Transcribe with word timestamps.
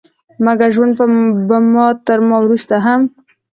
مګر 0.45 0.69
ژوند 0.75 0.93
به 1.47 1.85
تر 2.05 2.19
ما 2.27 2.37
وروسته 2.41 2.75
هم 2.85 3.01